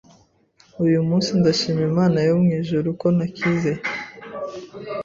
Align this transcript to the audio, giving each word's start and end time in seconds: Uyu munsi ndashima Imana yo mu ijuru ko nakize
Uyu 0.85 0.99
munsi 1.07 1.29
ndashima 1.39 1.81
Imana 1.89 2.17
yo 2.27 2.33
mu 2.41 2.47
ijuru 2.59 2.87
ko 2.99 3.07
nakize 3.17 3.71